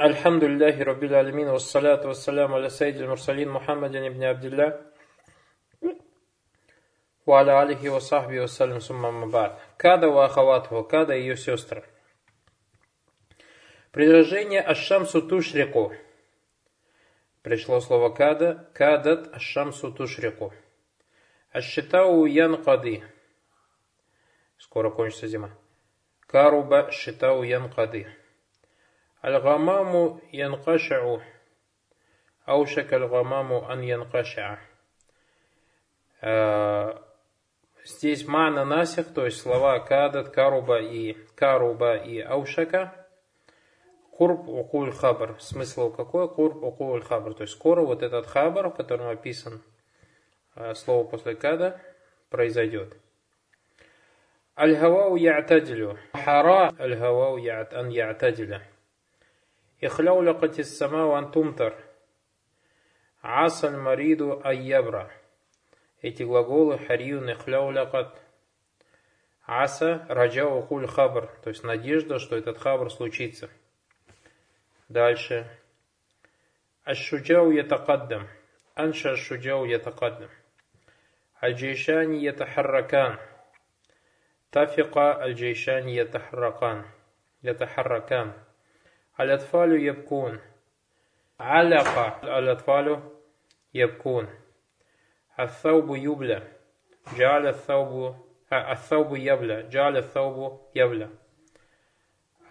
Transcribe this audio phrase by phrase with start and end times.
[0.00, 4.80] الحمد لله رب العالمين والصلاة والسلام على سيد المرسلين محمد بن عبد الله
[7.26, 11.84] وعلى آله وصحبه وسلم ثم أما بعد Када ва ахаватху, Када и ее сестры.
[13.90, 15.92] Предложение Ашамсу Тушрику.
[17.42, 20.52] Пришло слово Када, Кадат Ашамсу Тушрику.
[21.50, 23.02] Ашшитау Ян Кады.
[24.58, 25.50] Скоро кончится зима.
[26.26, 28.06] Каруба Шитау Ян Кады.
[29.24, 31.16] الغمام ينقشع
[32.48, 34.58] أوشك الغمام أن ينقشع
[37.86, 43.06] Здесь мана насих, то есть слова кадат, каруба и каруба и аушака.
[44.10, 45.36] Курб укуль хабар.
[45.38, 46.28] Смысл какой?
[46.28, 47.34] Курб укуль хабар.
[47.34, 49.62] То есть скоро вот этот хабар, в котором описан
[50.74, 51.80] слово после када,
[52.28, 52.96] произойдет.
[54.58, 55.98] Аль-хавау я'тадилю.
[56.12, 58.62] Хара аль-хавау ан я'тадиля.
[59.81, 61.73] Ихляулякат из самау антумтар.
[63.23, 65.11] Асаль мариду айябра.
[66.03, 68.21] Эти глаголы хариун ихляулякат.
[69.47, 71.31] Аса раджа укуль хабр.
[71.43, 73.49] То есть надежда, что этот хабр случится.
[74.87, 75.49] Дальше.
[76.83, 78.27] Ашшуджау ятакаддам.
[78.75, 80.29] Анша ашшуджау ятакаддам.
[81.41, 83.19] Аль-Джейшани ятахарракан.
[84.51, 86.85] Тафика аль-Джейшани ятахарракан.
[87.41, 88.35] Ятахарракан.
[89.21, 90.39] الأطفال يبكون.
[91.39, 92.99] علق الأطفال
[93.73, 94.29] يبكون.
[95.39, 96.47] الثوب يبلى.
[97.17, 98.15] جعل الثوب
[98.53, 99.63] الثوب يبلى.
[99.69, 101.09] جعل الثوب يبلى.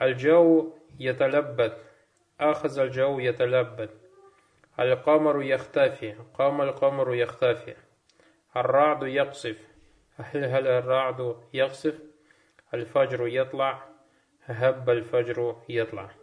[0.02, 1.78] الجو يتلبد
[2.40, 3.90] أخذ الجو يتلبد
[4.80, 6.14] القمر يختفي.
[6.34, 7.74] قام القمر يختفي.
[8.56, 9.58] الرعد يقصف.
[10.16, 11.98] هل هل الرعد يقصف؟
[12.74, 13.84] الفجر يطلع.
[14.44, 16.19] هب الفجر يطلع.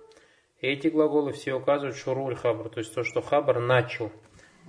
[0.62, 4.12] Эти глаголы все указывают шуруль хабр, то есть то, что хабр начал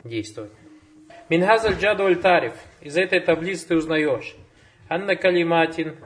[0.04, 0.52] действовать.
[1.30, 2.52] Минхазаль джадуль тариф.
[2.80, 4.36] Из этой таблицы ты узнаешь.
[4.90, 5.96] Анна калиматин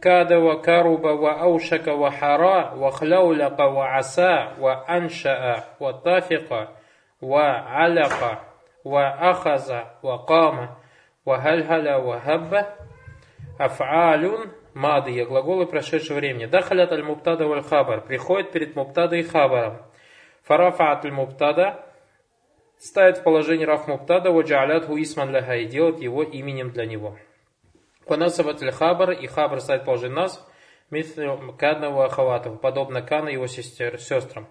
[0.00, 6.70] када каруба ва аушака ва хара ва хляуляка ва аса ва аншаа ва тафика
[7.20, 8.40] ва аляка
[8.84, 10.78] ва ахаза ва кама
[11.24, 12.66] ва хальхаля ва хабба
[13.58, 16.46] аф'алюн мадия, глаголы прошедшего времени.
[16.46, 18.02] Дахалят аль муптада валь хабар.
[18.02, 19.78] Приходит перед муптада и хабаром.
[20.42, 21.84] Фарафаат аль муптада
[22.78, 27.16] ставит в положение раф муптада, ваджалят ху исман ляха и делает его именем для него.
[28.04, 30.46] Кванасабат аль хабар и хабар ставит в положение нас,
[30.90, 34.46] митhlю кадна ахаватов, подобно кана его сестер, сестрам.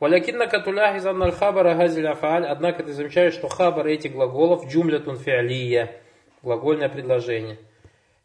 [0.00, 5.16] Валякинна катулях из аль хабара газиля фааль, однако ты замечаешь, что хабар этих глаголов джумлятун
[5.16, 6.02] фиалия,
[6.42, 7.58] глагольное предложение.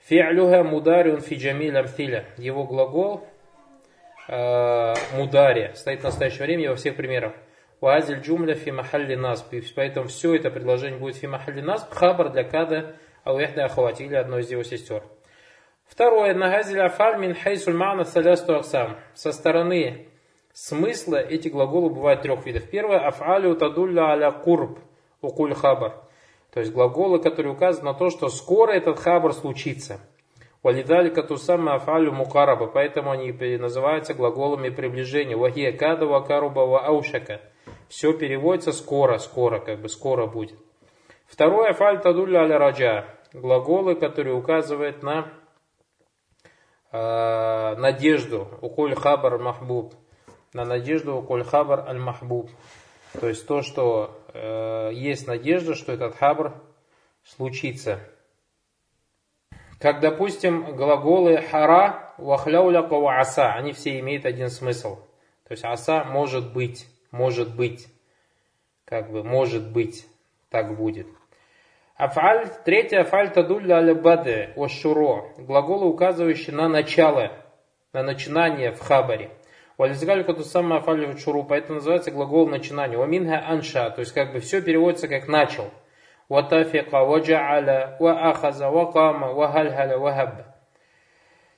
[0.10, 1.78] Фи'люха мудариун фи джамиль.
[2.38, 3.26] Его глагол
[4.28, 4.94] э,
[5.76, 7.34] стоит в настоящее время во всех примерах.
[7.80, 9.18] Уазиль джумля фи махалли.
[9.76, 11.64] Поэтому все это предложение будет фи махалли.
[11.90, 15.04] Хабар для када ауяхда ахвати или одной из его сестер.
[15.86, 16.34] Второе.
[16.34, 18.98] Нагазиль афаль мин хайсуль ма'на салясту аксам.
[19.14, 20.08] Со стороны
[20.52, 22.70] смысла эти глаголы бывают трех видов.
[22.70, 23.00] Первое.
[23.00, 24.80] Афалю тадулля аля курб.
[25.22, 26.04] Укуль хабар.
[26.54, 30.00] То есть глаголы, которые указывают на то, что скоро этот хабар случится.
[30.62, 35.36] Валидалика тусамма афалю мукараба, поэтому они называются глаголами приближения.
[35.36, 37.42] Вахия када вакаруба ва аушака.
[37.90, 40.58] Все переводится скоро, скоро, как бы скоро будет.
[41.26, 43.06] Второе афаль тадулля аля раджа.
[43.34, 45.34] Глаголы, которые указывают на
[46.92, 48.48] э, надежду.
[48.62, 49.96] Укуль хабар махбуб.
[50.54, 52.52] На надежду укуль хабар аль махбуб.
[53.20, 56.54] То есть то, что э, есть надежда, что этот хабр
[57.24, 58.00] случится.
[59.80, 64.98] Как, допустим, глаголы хара, вахляуляка ва аса, они все имеют один смысл.
[65.48, 67.88] То есть аса может быть, может быть,
[68.86, 70.08] как бы может быть,
[70.50, 71.08] так будет.
[71.96, 77.32] Афаль, третье афаль тадулля аля баде, шуро, глаголы, указывающие на начало,
[77.92, 79.30] на начинание в хабаре.
[79.78, 82.98] Вализгалю кату самая афалю шуру, поэтому называется глагол начинания.
[82.98, 85.72] Ваминха анша, то есть как бы все переводится как начал.
[86.30, 90.56] Ватафика, ваджа'аля, ваахаза, вакама, вахальхаля, вахабба.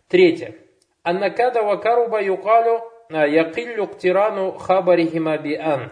[0.07, 0.55] Третье.
[1.03, 5.91] Аннакада вакаруба юкалю якиллю ктирану хабарихима биан.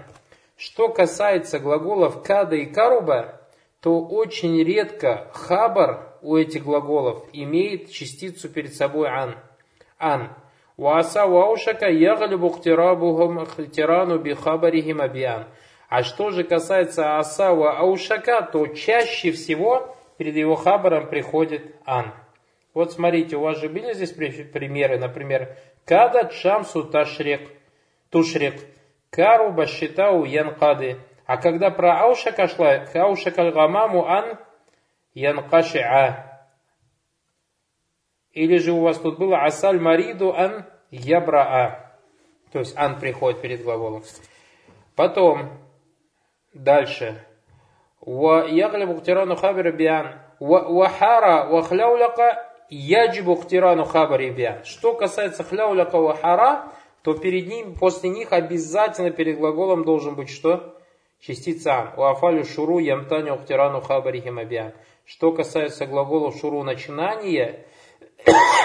[0.55, 3.41] Что касается глаголов када и каруба,
[3.81, 9.35] то очень редко хабар у этих глаголов имеет частицу перед собой ан.
[9.99, 10.29] Ан.
[10.77, 15.45] Васа ваушака яглибу ктирабухам ктирану бихабарихим абиан.
[15.89, 22.11] А что же касается Асава Аушака, то чаще всего перед его хабаром приходит Ан.
[22.73, 25.55] Вот смотрите, у вас же были здесь примеры, например,
[25.85, 27.47] Када Шамсу Ташрек,
[28.09, 28.55] Тушрек,
[29.11, 30.97] Кару башитау янкады.
[31.27, 34.39] А когда про аушака шла, аушака гамаму ан
[35.13, 36.32] янкашиа.
[38.33, 41.93] Или же у вас тут было асаль мариду ан ябраа.
[42.51, 44.03] То есть ан приходит перед глаголом.
[44.95, 45.49] Потом,
[46.53, 47.23] дальше.
[48.01, 50.19] Ва яглибу ктирану хабира биан.
[50.39, 54.63] Ва хара ва хляуляка яджибу ктирану хабари биан.
[54.63, 56.71] Что касается хляуляка ва хара,
[57.03, 60.77] то перед ним, после них обязательно перед глаголом должен быть что?
[61.19, 61.89] Частица ан.
[61.97, 64.73] У афалю шуру ямтаню ктирану хабари химабиан.
[65.05, 67.65] Что касается глаголов шуру начинания,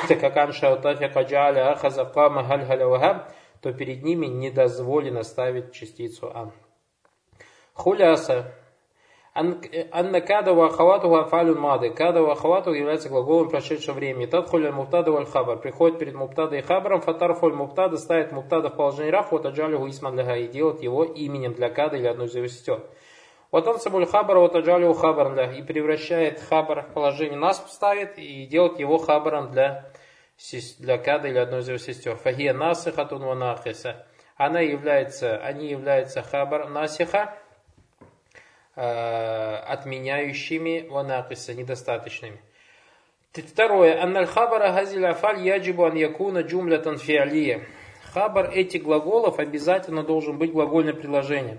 [0.08, 3.26] так как анша утафика джаля ахаза кама халь халя
[3.60, 6.52] то перед ними не дозволено ставить частицу ан.
[7.75, 8.55] Хуляса.
[9.34, 11.90] Анна када ва ахавату афалюн мады.
[11.90, 12.34] Када ва
[12.75, 14.26] является глаголом прошедшего времени.
[14.26, 15.58] Тадхуля муптада валь хабар.
[15.58, 17.00] Приходит перед муптада и хабаром.
[17.00, 19.31] Фатарфуль муптада ставит муптада в положение раф.
[19.31, 22.82] Вот аджалиху исман для и делает его именем для када или одной из его сестер.
[23.50, 28.18] Вот он собой хабар, вот аджалиху хабар для и превращает хабар в положение нас ставит
[28.18, 29.90] и делает его хабаром для
[30.78, 32.14] для Када или одной из его сестер.
[32.16, 34.06] Фахия насихатун ва нахиса.
[34.36, 37.34] Она является, они являются хабар насиха,
[38.76, 42.40] э, отменяющими ванакиса, недостаточными.
[43.32, 44.00] Второе.
[44.02, 47.62] Анналь хабара газиль афаль яджибу ан якуна джумлятан фиалия.
[48.12, 51.58] Хабар этих глаголов обязательно должен быть глагольное предложение.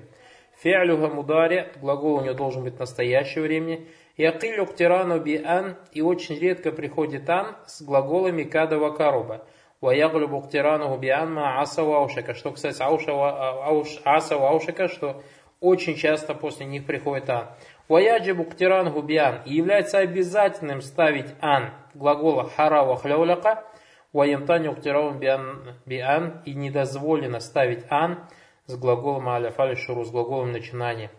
[0.61, 3.79] Фиалюха мудари, глагол у него должен быть в настоящее время.
[4.17, 9.45] Якилю ктирану би ан, и очень редко приходит ан с глаголами кадова каруба.
[9.79, 12.33] Ваяглюбу ктирану би ан ма аса ваушака.
[12.33, 15.21] Что, кстати, ауша, ауш, аса ваушака, что
[15.61, 17.47] очень часто после них приходит ан.
[17.87, 19.41] Ваяджибу ктиран губиан.
[19.45, 23.63] И является обязательным ставить ан глагола хара хляуляка.
[24.11, 26.41] Ваямтаню ктирау биан.
[26.45, 28.27] И недозволено ставить ан
[28.69, 31.09] с глаголом аля шуру, с глаголом начинания.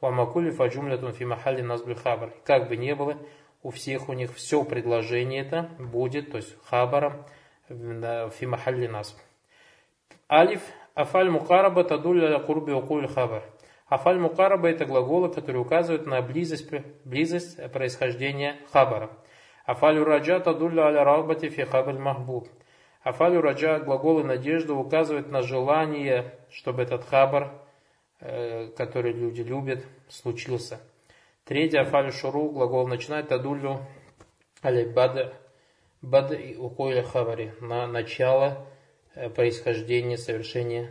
[0.00, 2.32] Вамакули фаджумлятун фи махали назбуль хабар.
[2.44, 3.16] Как бы ни было,
[3.64, 7.24] у всех у них все предложение это будет, то есть хабаром
[7.68, 9.16] фи махали нас.
[10.30, 10.62] Алиф
[10.94, 13.42] афаль мукараба тадулля курби укуль хабар.
[13.88, 16.70] Афаль мукараба это глаголы, которые указывают на близость,
[17.04, 19.10] близость происхождения хабара.
[19.66, 22.46] Афаль раджа тадулля аля рабати фи хабар махбуб.
[23.02, 27.60] Афаль раджа глаголы надежды указывают на желание, чтобы этот хабар
[28.22, 30.78] Э, который люди любят, случился.
[31.44, 33.80] Третье, афаль шуру, глагол начинает тадулю
[34.60, 35.32] али бад,
[36.02, 38.66] бад и укойля хавари, на начало
[39.14, 40.90] э, происхождения, совершения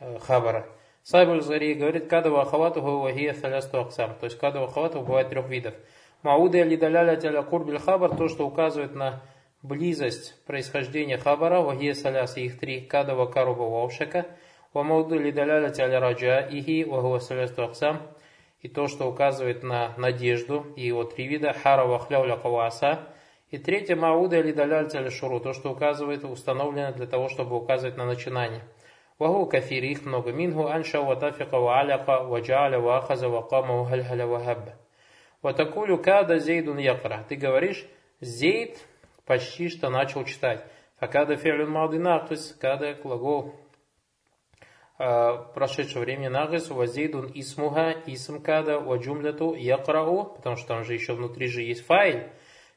[0.00, 0.66] э, хавара.
[1.04, 4.16] Сайбуль Зари говорит, кадава ахавату вахия салясту аксам.
[4.18, 5.74] То есть кадава ахавату бывает трех видов.
[6.22, 9.22] Мауды али даляля тяля курбиль хабар, то, что указывает на
[9.62, 14.26] близость происхождения хабара, вахия саляс, их три, кадава каруба ваушака–
[14.72, 18.00] Вамауду лидалялати аля раджаихи вахуа салясту аксам.
[18.60, 23.00] И то, что указывает на надежду, и его три вида, хара вахляуля каваса.
[23.50, 28.06] И третье, мауда лидалялати аля шуру, то, что указывает, установлено для того, чтобы указывать на
[28.06, 28.62] начинание.
[29.18, 30.32] Ваху кафир, их много.
[30.32, 34.74] Мингу джааля ва ахаза ва кама ва хальхаля ва хабба.
[35.42, 37.26] Ватакулю када зейдун якра.
[37.28, 37.86] Ты говоришь,
[38.20, 38.78] зейд
[39.24, 40.64] почти что начал читать.
[40.98, 43.54] Факада фи'люн мадина, то есть када глагол
[45.04, 51.48] Э, прошедшего времени нагис вазидун исмуха исмкада ваджумляту якрау, потому что там же еще внутри
[51.48, 52.28] же есть файл,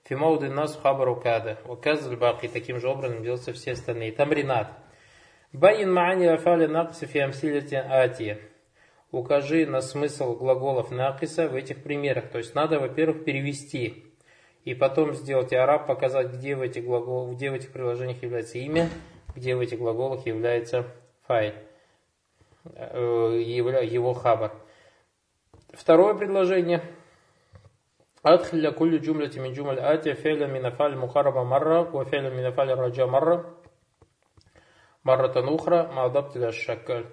[0.06, 4.14] фимауды нас хабару када, указывали баки, таким же образом делаются все остальные.
[4.14, 4.72] Тамринат.
[5.54, 8.40] Баин маани афали накиса фи амсилити ати.
[9.12, 12.32] Укажи на смысл глаголов накиса в этих примерах.
[12.32, 14.15] То есть надо, во-первых, перевести.
[14.66, 18.90] И потом сделать араб, показать, где в этих глаголах, где в этих приложениях является имя,
[19.36, 20.88] где в этих глаголах является
[21.28, 21.54] файл.
[22.74, 24.52] Э, его хабар.
[25.72, 26.82] Второе предложение.
[28.24, 33.46] Адхля кулли джумляти мин джумаль ати фейля минафаль мухараба марра ва фейля минафаль раджа марра
[35.04, 37.06] марра танухра маадабтиля шакаль.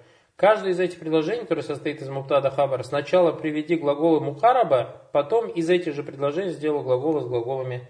[0.43, 5.69] Каждое из этих предложений, которое состоит из муптада хабара, сначала приведи глаголы мухараба, потом из
[5.69, 7.87] этих же предложений сделал глаголы с глаголами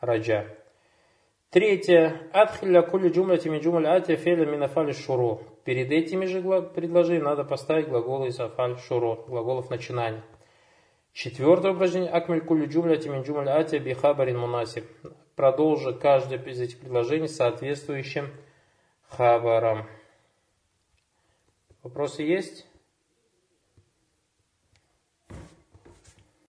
[0.00, 0.46] раджа.
[1.50, 2.28] Третье.
[2.32, 5.42] Адхилля кули джумляти ми джумаль ати феля минафали шуру.
[5.64, 10.22] Перед этими же предложениями надо поставить глаголы из афаль шуру, глаголов начинания.
[11.12, 12.12] Четвертое упражнение.
[12.12, 14.84] Акмель кули джумляти ми джумаль ати бихабарин мунасиб.
[15.34, 18.30] Продолжи каждое из этих предложений соответствующим
[19.08, 19.88] хабаром.
[21.86, 22.66] Вопросы есть?